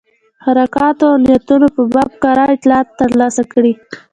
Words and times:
حرکاتو 0.45 1.05
او 1.11 1.15
نیتونو 1.25 1.67
په 1.75 1.81
باب 1.93 2.11
کره 2.23 2.43
اطلاعات 2.55 2.87
ترلاسه 2.99 3.43
کړي. 3.53 3.73